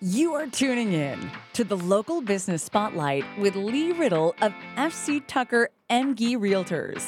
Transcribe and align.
You 0.00 0.34
are 0.34 0.46
tuning 0.46 0.92
in 0.92 1.18
to 1.54 1.64
the 1.64 1.76
local 1.76 2.20
business 2.22 2.62
spotlight 2.62 3.24
with 3.36 3.56
Lee 3.56 3.90
Riddle 3.90 4.32
of 4.40 4.54
FC 4.76 5.20
Tucker 5.26 5.70
Emge 5.90 6.36
Realtors. 6.36 7.02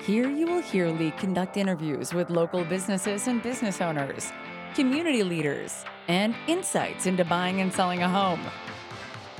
Here 0.00 0.30
you 0.30 0.46
will 0.46 0.62
hear 0.62 0.88
Lee 0.88 1.10
conduct 1.10 1.58
interviews 1.58 2.14
with 2.14 2.30
local 2.30 2.64
businesses 2.64 3.28
and 3.28 3.42
business 3.42 3.82
owners, 3.82 4.32
community 4.74 5.22
leaders, 5.22 5.84
and 6.08 6.34
insights 6.46 7.04
into 7.04 7.22
buying 7.22 7.60
and 7.60 7.70
selling 7.70 8.02
a 8.02 8.08
home. 8.08 8.40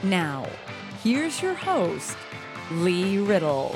Now, 0.03 0.47
here's 1.03 1.41
your 1.41 1.55
host, 1.55 2.15
Lee 2.73 3.17
Riddle. 3.17 3.75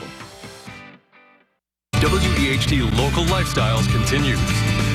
WEHT 1.95 2.83
Local 2.99 3.25
Lifestyles 3.25 3.91
continues. 3.91 4.86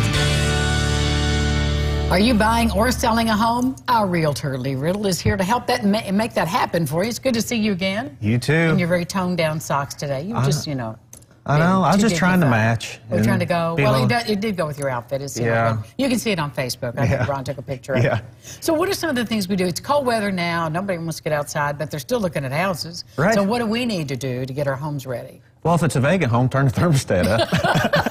Are 2.11 2.19
you 2.19 2.33
buying 2.33 2.69
or 2.71 2.91
selling 2.91 3.29
a 3.29 3.37
home? 3.37 3.73
Our 3.87 4.05
realtor, 4.05 4.57
Lee 4.57 4.75
Riddle, 4.75 5.07
is 5.07 5.21
here 5.21 5.37
to 5.37 5.43
help 5.45 5.65
that 5.67 5.85
ma- 5.85 6.11
make 6.11 6.33
that 6.33 6.45
happen 6.49 6.85
for 6.85 7.03
you. 7.03 7.09
It's 7.09 7.19
good 7.19 7.33
to 7.35 7.41
see 7.41 7.55
you 7.55 7.71
again. 7.71 8.17
You 8.19 8.37
too. 8.37 8.51
In 8.53 8.77
your 8.77 8.89
very 8.89 9.05
toned 9.05 9.37
down 9.37 9.61
socks 9.61 9.93
today. 9.93 10.23
You 10.23 10.33
just, 10.43 10.67
you 10.67 10.75
know. 10.75 10.97
I 11.45 11.57
know. 11.57 11.81
I 11.83 11.93
was 11.93 12.01
just 12.01 12.17
trying 12.17 12.41
to 12.41 12.49
match. 12.49 12.99
We're 13.09 13.23
trying 13.23 13.39
to 13.39 13.45
go. 13.45 13.75
Well, 13.77 14.03
it, 14.03 14.09
did, 14.09 14.29
it 14.29 14.41
did 14.41 14.57
go 14.57 14.67
with 14.67 14.77
your 14.77 14.89
outfit. 14.89 15.21
It's, 15.21 15.39
uh, 15.39 15.43
Yeah. 15.43 15.81
You 15.97 16.09
can 16.09 16.19
see 16.19 16.31
it 16.31 16.37
on 16.39 16.51
Facebook. 16.51 16.97
I 16.97 17.05
Yeah. 17.05 17.17
think 17.19 17.29
Ron 17.29 17.43
took 17.45 17.57
a 17.57 17.61
picture 17.61 17.93
of 17.93 18.03
Yeah. 18.03 18.17
it. 18.17 18.23
So, 18.59 18.73
what 18.73 18.89
are 18.89 18.93
some 18.93 19.09
of 19.09 19.15
the 19.15 19.25
things 19.25 19.47
we 19.47 19.55
do? 19.55 19.65
It's 19.65 19.79
cold 19.79 20.05
weather 20.05 20.31
now. 20.33 20.67
Nobody 20.67 20.97
wants 20.99 21.17
to 21.17 21.23
get 21.23 21.31
outside, 21.31 21.77
but 21.77 21.89
they're 21.89 21.99
still 22.01 22.19
looking 22.19 22.43
at 22.43 22.51
houses. 22.51 23.05
Right. 23.15 23.33
So, 23.33 23.41
what 23.41 23.59
do 23.59 23.65
we 23.65 23.85
need 23.85 24.09
to 24.09 24.17
do 24.17 24.45
to 24.45 24.53
get 24.53 24.67
our 24.67 24.75
homes 24.75 25.07
ready? 25.07 25.41
Well, 25.63 25.75
if 25.75 25.83
it's 25.83 25.95
a 25.95 26.01
vacant 26.01 26.31
home, 26.31 26.49
turn 26.49 26.65
the 26.65 26.71
thermostat 26.73 27.25
up. 27.25 28.07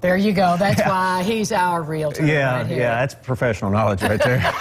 There 0.00 0.16
you 0.16 0.32
go. 0.32 0.56
That's 0.58 0.80
why 0.82 1.22
he's 1.22 1.52
our 1.52 1.82
realtor. 1.82 2.24
yeah, 2.24 2.58
right 2.58 2.66
here. 2.66 2.78
yeah, 2.78 3.00
that's 3.00 3.14
professional 3.14 3.70
knowledge 3.70 4.02
right 4.02 4.22
there. 4.22 4.40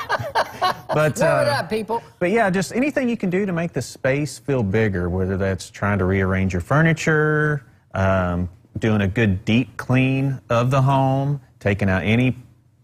but 0.94 1.22
uh, 1.22 1.60
up, 1.60 1.70
people. 1.70 2.04
But 2.20 2.32
yeah, 2.32 2.50
just 2.50 2.74
anything 2.74 3.08
you 3.08 3.18
can 3.18 3.30
do 3.30 3.46
to 3.46 3.54
make 3.54 3.72
the 3.72 3.82
space 3.82 4.38
feel 4.38 4.64
bigger, 4.64 5.10
whether 5.10 5.38
that's 5.38 5.70
trying 5.70 6.00
to 6.00 6.06
rearrange 6.06 6.54
your 6.54 6.62
furniture, 6.62 7.66
um, 7.94 8.50
doing 8.80 9.02
a 9.02 9.08
good 9.08 9.46
deep 9.46 9.78
clean 9.78 10.40
of 10.50 10.72
the 10.72 10.82
home, 10.82 11.40
taking 11.60 11.90
out 11.90 12.04
any 12.04 12.36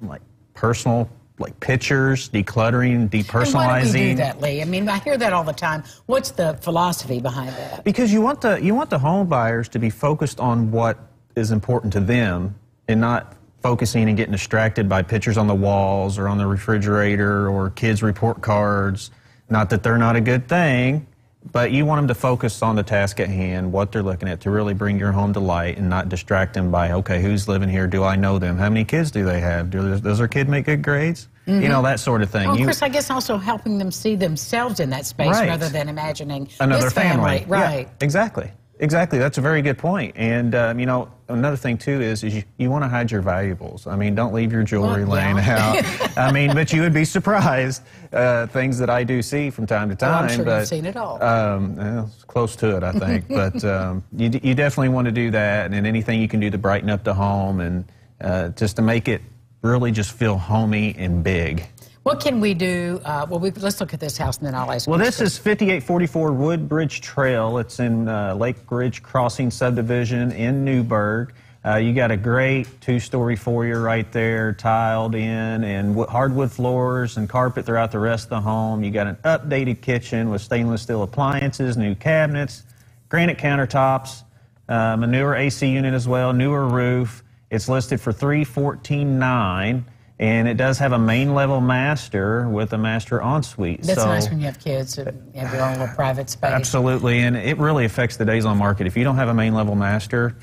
like 0.01 0.21
personal 0.53 1.09
like 1.37 1.59
pictures, 1.59 2.29
decluttering, 2.29 3.09
depersonalizing. 3.09 3.45
And 3.47 3.53
why 3.55 3.83
do 3.83 3.91
we 3.91 3.99
do 4.11 4.15
that, 4.15 4.41
Lee? 4.41 4.61
I 4.61 4.65
mean, 4.65 4.87
I 4.87 4.99
hear 4.99 5.17
that 5.17 5.33
all 5.33 5.43
the 5.43 5.51
time. 5.51 5.83
What's 6.05 6.31
the 6.31 6.57
philosophy 6.61 7.19
behind 7.19 7.49
that? 7.49 7.83
Because 7.83 8.13
you 8.13 8.21
want 8.21 8.39
the 8.39 8.55
you 8.61 8.73
want 8.73 8.89
the 8.89 8.99
home 8.99 9.27
buyers 9.27 9.67
to 9.69 9.79
be 9.79 9.89
focused 9.89 10.39
on 10.39 10.71
what 10.71 10.97
is 11.35 11.51
important 11.51 11.93
to 11.93 11.99
them 11.99 12.55
and 12.87 13.01
not 13.01 13.33
focusing 13.61 14.07
and 14.07 14.17
getting 14.17 14.31
distracted 14.31 14.87
by 14.87 15.01
pictures 15.01 15.37
on 15.37 15.47
the 15.47 15.55
walls 15.55 16.17
or 16.17 16.27
on 16.27 16.37
the 16.37 16.45
refrigerator 16.45 17.49
or 17.49 17.71
kids 17.71 18.03
report 18.03 18.41
cards. 18.41 19.11
Not 19.49 19.69
that 19.71 19.83
they're 19.83 19.97
not 19.97 20.15
a 20.15 20.21
good 20.21 20.47
thing, 20.47 21.07
but 21.51 21.71
you 21.71 21.85
want 21.85 21.99
them 21.99 22.07
to 22.07 22.15
focus 22.15 22.61
on 22.61 22.75
the 22.75 22.83
task 22.83 23.19
at 23.19 23.29
hand, 23.29 23.71
what 23.71 23.91
they're 23.91 24.03
looking 24.03 24.29
at 24.29 24.41
to 24.41 24.49
really 24.49 24.73
bring 24.73 24.97
your 24.99 25.11
home 25.11 25.33
to 25.33 25.39
light 25.39 25.77
and 25.77 25.89
not 25.89 26.09
distract 26.09 26.53
them 26.53 26.71
by 26.71 26.91
okay, 26.91 27.21
who's 27.21 27.47
living 27.47 27.69
here? 27.69 27.87
Do 27.87 28.03
I 28.03 28.15
know 28.15 28.39
them? 28.39 28.57
How 28.57 28.69
many 28.69 28.85
kids 28.85 29.11
do 29.11 29.25
they 29.25 29.39
have? 29.39 29.69
Do, 29.69 29.99
does 29.99 30.17
their 30.17 30.27
kid 30.27 30.49
make 30.49 30.65
good 30.65 30.83
grades? 30.83 31.27
You 31.45 31.53
mm-hmm. 31.53 31.67
know 31.67 31.83
that 31.83 31.99
sort 31.99 32.23
of 32.23 32.31
thing. 32.31 32.43
Well, 32.45 32.53
of 32.53 32.59
You- 32.59 32.65
course, 32.65 32.81
I 32.81 32.89
guess 32.89 33.11
also 33.11 33.37
helping 33.37 33.77
them 33.77 33.91
see 33.91 34.15
themselves 34.15 34.79
in 34.79 34.89
that 34.89 35.05
space 35.05 35.27
Right. 35.35 35.47
rather 35.47 35.69
than 35.69 35.89
imagining 35.89 36.49
another 36.59 36.85
this 36.85 36.93
family. 36.93 37.45
Yeah, 37.47 37.61
Right. 37.61 37.89
exactly. 38.01 38.51
Exactly. 38.79 39.19
That's 39.19 39.37
a 39.37 39.41
very 39.41 39.61
good 39.61 39.77
point. 39.77 40.13
And 40.17 40.53
um, 40.53 40.79
you 40.79 40.85
know, 40.85 41.09
another 41.29 41.55
thing 41.55 41.77
too 41.77 42.01
is, 42.01 42.23
is 42.23 42.35
you, 42.35 42.43
you 42.57 42.69
want 42.69 42.83
to 42.83 42.89
hide 42.89 43.09
your 43.09 43.21
valuables. 43.21 43.87
I 43.87 43.95
mean, 43.95 44.15
don't 44.15 44.33
leave 44.33 44.51
your 44.51 44.63
jewelry 44.63 45.05
Well, 45.05 45.15
laying 45.15 45.37
yeah. 45.37 45.83
out. 46.09 46.17
I 46.17 46.31
mean, 46.31 46.53
but 46.53 46.73
you 46.73 46.81
would 46.81 46.93
be 46.93 47.05
surprised 47.05 47.83
uh, 48.11 48.47
things 48.47 48.77
that 48.79 48.89
I 48.89 49.03
do 49.03 49.21
see 49.21 49.49
from 49.49 49.65
time 49.65 49.89
to 49.89 49.95
Oh, 49.95 49.97
time. 49.97 50.23
I'm 50.25 50.29
sure 50.29 50.57
you've 50.59 50.67
seen 50.67 50.85
it 50.85 50.97
all. 50.97 51.21
Um, 51.23 51.75
well, 51.77 52.11
it's 52.13 52.23
close 52.25 52.55
to 52.57 52.75
it, 52.75 52.83
I 52.83 52.91
think. 52.91 53.27
but 53.29 53.63
um, 53.63 54.03
you, 54.15 54.29
you 54.43 54.53
definitely 54.55 54.89
want 54.89 55.05
to 55.05 55.11
do 55.11 55.31
that, 55.31 55.65
and 55.65 55.73
then 55.73 55.85
anything 55.85 56.21
you 56.21 56.27
can 56.27 56.39
do 56.41 56.49
to 56.49 56.57
brighten 56.57 56.89
up 56.89 57.03
the 57.03 57.13
home 57.13 57.61
and 57.61 57.85
uh, 58.21 58.49
just 58.49 58.75
to 58.75 58.81
make 58.81 59.07
it 59.07 59.21
really 59.61 59.91
just 59.91 60.11
feel 60.11 60.37
homey 60.37 60.93
and 60.97 61.23
big. 61.23 61.65
What 62.05 62.19
can 62.19 62.39
we 62.39 62.53
do? 62.53 63.01
Uh, 63.03 63.25
well, 63.27 63.39
we, 63.39 63.49
let's 63.49 63.79
look 63.79 63.91
at 63.91 63.99
this 63.99 64.15
house 64.15 64.37
and 64.37 64.45
then 64.45 64.53
I'll 64.53 64.71
ask 64.71 64.87
Well, 64.87 64.99
this 64.99 65.19
is 65.19 65.39
5844 65.39 66.33
Woodbridge 66.33 67.01
Trail. 67.01 67.57
It's 67.57 67.79
in 67.79 68.07
uh, 68.07 68.35
Lake 68.35 68.57
Ridge 68.69 69.01
Crossing 69.01 69.49
subdivision 69.49 70.31
in 70.31 70.63
Newburgh. 70.63 71.33
Uh, 71.65 71.77
you 71.77 71.95
got 71.95 72.11
a 72.11 72.17
great 72.17 72.67
two-story 72.79 73.35
foyer 73.35 73.81
right 73.81 74.11
there, 74.11 74.53
tiled 74.53 75.15
in, 75.15 75.63
and 75.63 75.97
hardwood 76.05 76.51
floors 76.51 77.17
and 77.17 77.27
carpet 77.27 77.65
throughout 77.65 77.91
the 77.91 77.97
rest 77.97 78.25
of 78.25 78.29
the 78.29 78.41
home. 78.41 78.83
You 78.83 78.91
got 78.91 79.07
an 79.07 79.17
updated 79.25 79.81
kitchen 79.81 80.29
with 80.29 80.43
stainless 80.43 80.83
steel 80.83 81.01
appliances, 81.01 81.75
new 81.75 81.95
cabinets, 81.95 82.65
granite 83.09 83.39
countertops, 83.39 84.21
um, 84.69 85.01
a 85.01 85.07
newer 85.07 85.35
AC 85.35 85.67
unit 85.67 85.95
as 85.95 86.07
well, 86.07 86.33
newer 86.33 86.67
roof. 86.67 87.23
It's 87.49 87.67
listed 87.67 87.99
for 87.99 88.13
314.9, 88.13 89.85
and 90.19 90.47
it 90.47 90.55
does 90.55 90.77
have 90.79 90.93
a 90.93 90.99
main 90.99 91.33
level 91.33 91.59
master 91.59 92.47
with 92.47 92.71
a 92.73 92.77
master 92.77 93.19
ensuite. 93.21 93.81
That's 93.83 93.99
so 94.01 94.07
nice 94.07 94.29
when 94.29 94.39
you 94.39 94.45
have 94.45 94.59
kids 94.59 94.97
and 94.97 95.31
you 95.33 95.41
have 95.41 95.53
your 95.53 95.63
own 95.63 95.73
little 95.79 95.95
private 95.95 96.29
space. 96.29 96.51
Absolutely, 96.51 97.19
and 97.19 97.35
it 97.35 97.57
really 97.57 97.85
affects 97.85 98.17
the 98.17 98.25
days 98.25 98.45
on 98.45 98.57
market. 98.57 98.87
If 98.87 98.95
you 98.95 99.03
don't 99.03 99.17
have 99.17 99.27
a 99.27 99.33
main 99.33 99.53
level 99.53 99.75
master, 99.75 100.35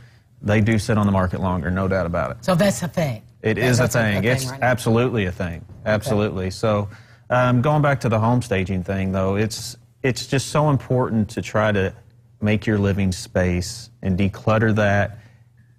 they 0.42 0.60
do 0.60 0.78
sit 0.78 0.98
on 0.98 1.06
the 1.06 1.12
market 1.12 1.40
longer, 1.40 1.70
no 1.70 1.88
doubt 1.88 2.04
about 2.06 2.32
it. 2.32 2.44
So 2.44 2.54
that's 2.54 2.82
a 2.82 2.88
thing. 2.88 3.22
It 3.42 3.54
That- 3.54 3.64
is 3.64 3.80
a 3.80 3.88
thing. 3.88 4.24
It's 4.24 4.46
right 4.46 4.60
absolutely 4.62 5.24
a 5.26 5.32
thing. 5.32 5.64
Absolutely. 5.86 6.50
So, 6.50 6.88
um, 7.30 7.62
going 7.62 7.82
back 7.82 8.00
to 8.00 8.08
the 8.08 8.18
home 8.20 8.42
staging 8.42 8.82
thing, 8.84 9.12
though, 9.12 9.36
it's 9.36 9.76
it's 10.02 10.26
just 10.26 10.48
so 10.48 10.68
important 10.68 11.28
to 11.30 11.40
try 11.42 11.70
to 11.72 11.94
make 12.40 12.66
your 12.66 12.76
living 12.76 13.12
space 13.12 13.88
and 14.02 14.18
declutter 14.18 14.74
that, 14.74 15.18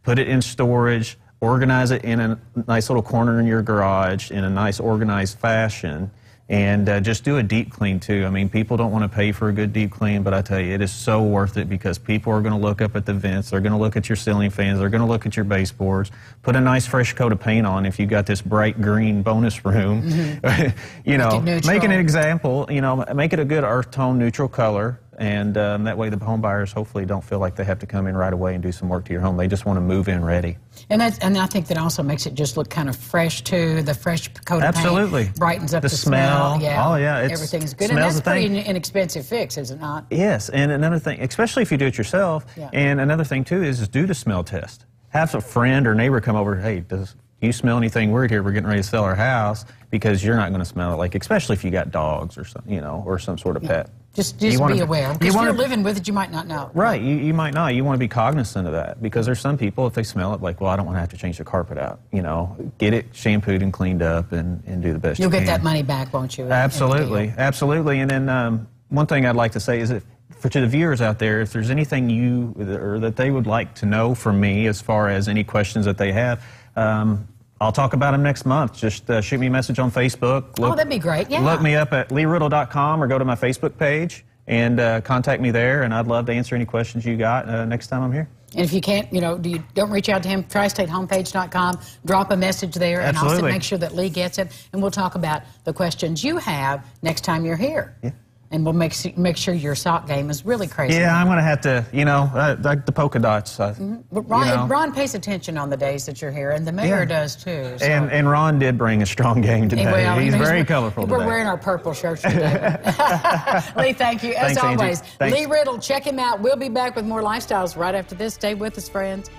put 0.01 0.17
it 0.17 0.29
in 0.29 0.41
storage, 0.41 1.17
organize 1.43 1.91
it 1.91 2.05
in 2.05 2.21
a 2.21 2.39
nice 2.67 2.89
little 2.89 3.03
corner 3.03 3.37
in 3.39 3.45
your 3.45 3.61
garage 3.61 4.31
in 4.31 4.45
a 4.45 4.49
nice 4.49 4.79
organized 4.79 5.37
fashion. 5.37 6.09
And 6.49 6.87
uh, 6.87 6.99
just 6.99 7.23
do 7.23 7.37
a 7.37 7.43
deep 7.43 7.71
clean 7.71 7.99
too. 7.99 8.25
I 8.25 8.29
mean, 8.29 8.49
people 8.49 8.77
don't 8.77 8.91
want 8.91 9.09
to 9.09 9.13
pay 9.13 9.31
for 9.31 9.49
a 9.49 9.53
good 9.53 9.73
deep 9.73 9.91
clean, 9.91 10.23
but 10.23 10.33
I 10.33 10.41
tell 10.41 10.59
you, 10.59 10.73
it 10.73 10.81
is 10.81 10.91
so 10.91 11.23
worth 11.23 11.57
it 11.57 11.69
because 11.69 11.97
people 11.97 12.31
are 12.33 12.41
going 12.41 12.53
to 12.53 12.59
look 12.59 12.81
up 12.81 12.95
at 12.95 13.05
the 13.05 13.13
vents, 13.13 13.49
they're 13.49 13.61
going 13.61 13.71
to 13.71 13.77
look 13.77 13.95
at 13.95 14.07
your 14.07 14.17
ceiling 14.17 14.49
fans, 14.49 14.79
they're 14.79 14.89
going 14.89 15.01
to 15.01 15.07
look 15.07 15.25
at 15.25 15.35
your 15.35 15.45
baseboards. 15.45 16.11
Put 16.43 16.55
a 16.55 16.61
nice 16.61 16.85
fresh 16.85 17.13
coat 17.13 17.31
of 17.31 17.39
paint 17.39 17.65
on 17.65 17.85
if 17.85 17.97
you 17.97 18.05
got 18.05 18.25
this 18.25 18.41
bright 18.41 18.81
green 18.81 19.23
bonus 19.23 19.65
room. 19.65 20.03
you 21.05 21.17
know, 21.17 21.41
Make 21.41 21.63
it 21.63 21.67
make 21.67 21.83
an 21.83 21.91
example. 21.91 22.67
You 22.69 22.81
know, 22.81 23.05
make 23.15 23.33
it 23.33 23.39
a 23.39 23.45
good 23.45 23.63
earth 23.63 23.91
tone 23.91 24.19
neutral 24.19 24.49
color, 24.49 24.99
and 25.23 25.57
um, 25.57 25.85
that 25.85 25.97
way 25.97 26.09
the 26.09 26.17
home 26.23 26.41
buyers 26.41 26.73
hopefully 26.73 27.06
don't 27.06 27.23
feel 27.23 27.39
like 27.39 27.56
they 27.56 27.63
have 27.63 27.79
to 27.79 27.85
come 27.85 28.07
in 28.07 28.17
right 28.17 28.34
away 28.34 28.56
and 28.56 28.61
do 28.61 28.73
some 28.73 28.89
work 28.89 29.06
to 29.06 29.13
your 29.13 29.22
home. 29.22 29.38
They 29.38 29.47
just 29.47 29.66
want 29.66 29.78
to 29.78 29.81
move 29.81 30.09
in 30.09 30.23
ready. 30.25 30.57
And 30.89 31.00
that's, 31.00 31.17
and 31.19 31.38
I 31.38 31.45
think 31.45 31.67
that 31.67 31.78
also 31.78 32.03
makes 32.03 32.25
it 32.25 32.34
just 32.34 32.57
look 32.57 32.69
kind 32.69 32.89
of 32.89 32.95
fresh 32.97 33.41
too. 33.41 33.81
The 33.84 33.94
fresh 33.94 34.28
coat 34.45 34.57
of 34.57 34.63
Absolutely. 34.63 35.23
paint 35.25 35.35
brightens 35.38 35.73
up 35.73 35.81
the, 35.81 35.88
The 35.88 35.95
smell. 35.95 36.59
Yeah. 36.61 36.85
Oh, 36.85 36.95
yeah, 36.95 37.19
it's- 37.23 37.31
Everything's 37.31 37.73
good. 37.73 37.89
And 37.89 37.97
smells 38.00 38.16
that's 38.16 38.25
the 38.25 38.31
pretty 38.31 38.47
thing. 38.50 38.57
in- 38.57 38.66
inexpensive 38.66 39.25
fix, 39.25 39.57
is 39.57 39.72
it 39.72 39.79
not? 39.79 40.06
Yes, 40.11 40.50
and 40.50 40.73
another 40.73 41.00
thing, 41.00 41.22
especially 41.22 41.61
if 41.63 41.72
you 41.72 41.78
do 41.78 41.85
it 41.85 41.97
yourself, 41.97 42.45
Yeah. 42.57 42.69
and 42.73 43.00
another 43.00 43.23
thing 43.23 43.45
too 43.45 43.63
is, 43.63 43.79
is 43.79 43.88
do 43.88 44.05
the 44.05 44.16
smell 44.16 44.44
test. 44.44 44.85
Have 45.09 45.34
a 45.35 45.41
friend 45.41 45.88
or 45.88 45.95
neighbor 45.95 46.19
come 46.19 46.35
over. 46.35 46.57
Hey, 46.59 46.81
does 46.81 47.16
you 47.43 47.51
smell 47.53 47.77
anything 47.77 48.11
weird 48.11 48.31
here? 48.31 48.41
We're 48.43 48.51
getting 48.51 48.67
ready 48.69 48.81
to 48.81 48.87
sell 48.87 49.03
our 49.03 49.15
house 49.15 49.65
because 49.89 50.23
you're 50.23 50.35
not 50.35 50.49
going 50.49 50.59
to 50.61 50.65
smell 50.65 50.93
it. 50.93 50.97
Like 50.97 51.15
especially 51.15 51.53
if 51.55 51.63
you 51.63 51.71
got 51.71 51.91
dogs 51.91 52.37
or 52.37 52.45
some, 52.45 52.63
you 52.67 52.81
know, 52.81 53.03
or 53.05 53.19
some 53.19 53.37
sort 53.37 53.57
of 53.57 53.63
pet. 53.63 53.89
Just, 54.13 54.39
just 54.39 54.63
be 54.67 54.79
aware. 54.79 55.07
you 55.11 55.17
Because 55.17 55.29
if 55.29 55.35
wanna- 55.35 55.49
you're 55.49 55.57
living 55.57 55.81
with 55.81 55.97
it, 55.97 56.07
you 56.07 56.13
might 56.13 56.31
not 56.31 56.45
know. 56.45 56.69
Right, 56.75 57.01
you, 57.01 57.15
you 57.15 57.33
might 57.33 57.55
not. 57.55 57.73
You 57.73 57.83
want 57.83 57.95
to 57.95 57.99
be 57.99 58.07
cognizant 58.07 58.67
of 58.67 58.73
that 58.73 59.01
because 59.01 59.25
there's 59.25 59.39
some 59.39 59.57
people, 59.57 59.87
if 59.87 59.95
they 59.95 60.03
smell 60.03 60.35
it, 60.35 60.41
like, 60.41 60.61
well, 60.61 60.69
I 60.69 60.75
don't 60.75 60.85
want 60.85 60.97
to 60.97 60.99
have 60.99 61.09
to 61.09 61.17
change 61.17 61.39
the 61.39 61.43
carpet 61.43 61.79
out. 61.79 61.99
You 62.11 62.21
know, 62.21 62.55
get 62.77 62.93
it 62.93 63.07
shampooed 63.11 63.63
and 63.63 63.73
cleaned 63.73 64.03
up 64.03 64.31
and, 64.31 64.61
and 64.67 64.83
do 64.83 64.93
the 64.93 64.99
best 64.99 65.19
You'll 65.19 65.29
you 65.29 65.31
get 65.31 65.37
can. 65.39 65.47
that 65.47 65.63
money 65.63 65.81
back, 65.81 66.13
won't 66.13 66.37
you? 66.37 66.43
in- 66.43 66.45
in 66.45 66.49
the 66.49 66.55
Absolutely, 66.55 67.34
absolutely. 67.39 68.01
And 68.01 68.11
then 68.11 68.29
um, 68.29 68.67
one 68.89 69.07
thing 69.07 69.25
I'd 69.25 69.35
like 69.35 69.53
to 69.53 69.59
say 69.59 69.79
is 69.79 69.89
that 69.89 70.03
for 70.37 70.47
to 70.47 70.61
the 70.61 70.67
viewers 70.67 71.01
out 71.01 71.17
there, 71.17 71.41
if 71.41 71.51
there's 71.51 71.72
anything 71.72 72.07
you 72.11 72.53
or 72.84 72.99
that 72.99 73.16
they 73.16 73.31
would 73.31 73.47
like 73.47 73.73
to 73.75 73.87
know 73.87 74.13
from 74.13 74.39
me 74.39 74.67
as 74.67 74.79
far 74.79 75.09
as 75.09 75.28
any 75.28 75.43
questions 75.43 75.85
that 75.85 75.97
they 75.97 76.11
have, 76.11 76.43
um, 76.75 77.28
I'll 77.63 77.71
talk 77.71 77.93
about 77.93 78.11
them 78.11 78.23
next 78.23 78.45
month. 78.45 78.75
Just 78.75 79.09
uh, 79.09 79.21
shoot 79.21 79.39
me 79.39 79.47
a 79.47 79.49
message 79.49 79.79
on 79.79 79.89
Facebook. 79.89 80.59
Oh, 80.59 80.75
that'd 80.75 80.89
be 80.89 80.99
great, 80.99 81.29
yeah. 81.29 81.39
Look 81.39 81.61
me 81.61 81.75
up 81.75 81.93
at 81.93 82.09
leeriddle.com 82.09 83.01
or 83.01 83.07
go 83.07 83.17
to 83.17 83.23
my 83.23 83.35
Facebook 83.35 83.77
page 83.77 84.25
and 84.47 84.81
uh, 84.81 84.99
contact 84.99 85.41
me 85.41 85.49
there. 85.49 85.83
And 85.83 85.93
I'd 85.93 86.07
love 86.07 86.25
to 86.25 86.33
answer 86.33 86.55
any 86.55 86.65
questions 86.65 87.05
you 87.05 87.15
got 87.15 87.47
uh, 87.47 87.63
next 87.63 87.87
time 87.87 88.03
I'm 88.03 88.11
here. 88.11 88.27
And 88.55 88.65
if 88.65 88.73
you 88.73 88.81
can't, 88.81 89.11
you 89.13 89.21
know, 89.21 89.37
do 89.37 89.49
you, 89.49 89.63
don't 89.75 89.91
reach 89.91 90.09
out 90.09 90.21
to 90.23 90.29
him, 90.29 90.43
tristatehomepage.com, 90.43 91.79
drop 92.05 92.31
a 92.31 92.37
message 92.37 92.75
there, 92.75 92.99
and 92.99 93.15
also 93.15 93.29
Absolutely. 93.29 93.51
make 93.53 93.63
sure 93.63 93.77
that 93.77 93.95
Lee 93.95 94.09
gets 94.09 94.37
it, 94.37 94.51
and 94.73 94.81
we'll 94.81 94.91
talk 94.91 95.15
about 95.15 95.43
the 95.63 95.73
questions 95.73 96.23
you 96.23 96.37
have 96.37 96.85
next 97.01 97.21
time 97.21 97.45
you're 97.45 97.55
here. 97.55 97.95
Yeah. 98.03 98.11
And 98.53 98.64
we'll 98.64 98.73
make 98.73 98.94
make 99.17 99.35
sure 99.35 99.53
your 99.55 99.73
sock 99.73 100.08
game 100.08 100.29
is 100.29 100.46
really 100.46 100.67
crazy. 100.67 101.00
Yeah, 101.00 101.17
I'm 101.17 101.26
going 101.26 101.38
to 101.38 101.44
have 101.44 101.59
to, 101.61 101.84
you 101.91 102.05
know, 102.05 102.29
uh, 102.35 102.55
like 102.61 102.85
the 102.85 102.91
polka 102.91 103.17
dots. 103.17 103.59
Uh, 103.59 103.73
But 104.11 104.22
Ron, 104.29 104.47
you 104.47 104.55
know. 104.55 104.67
Ron 104.67 104.94
pays 104.94 105.16
attention 105.16 105.58
on 105.58 105.72
the 105.72 105.76
days 105.78 106.05
that 106.05 106.22
you're 106.22 106.32
here, 106.32 106.52
and 106.52 106.66
the 106.66 106.72
mayor 106.72 107.00
Yeah. 107.00 107.05
does 107.05 107.35
too. 107.35 107.76
so- 107.79 107.85
And, 107.85 108.11
and 108.11 108.29
Ron 108.29 108.59
did 108.59 108.78
bring 108.78 109.02
a 109.02 109.05
strong 109.08 109.41
game 109.41 109.67
today. 109.67 109.85
Well, 109.91 110.17
you 110.17 110.22
He's 110.22 110.34
know, 110.35 110.46
very 110.46 110.64
colorful 110.64 111.08
We're 111.08 111.17
today. 111.17 111.28
wearing 111.28 111.47
our 111.47 111.58
purple 111.58 111.94
shirts 111.94 112.22
today. 112.22 112.78
Lee, 113.76 113.94
thank 113.94 114.22
you. 114.23 114.34
As 114.35 114.56
Thanks, 114.58 114.82
always, 114.82 115.02
Lee 115.20 115.47
Riddle, 115.47 115.79
check 115.79 116.03
him 116.06 116.20
out. 116.20 116.40
We'll 116.40 116.56
be 116.56 116.70
back 116.70 116.96
with 116.96 117.06
more 117.06 117.23
lifestyles 117.23 117.76
right 117.76 117.96
after 117.96 118.14
this. 118.14 118.35
Stay 118.35 118.53
with 118.53 118.78
us, 118.78 118.88
friends. 118.88 119.32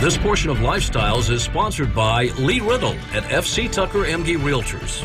This 0.00 0.16
portion 0.16 0.48
of 0.48 0.56
Lifestyles 0.60 1.28
is 1.28 1.42
sponsored 1.42 1.94
by 1.94 2.30
Lee 2.38 2.60
Riddle 2.60 2.94
at 3.12 3.22
FC 3.24 3.70
Tucker 3.70 4.06
Emge 4.06 4.38
Realtors. 4.38 5.04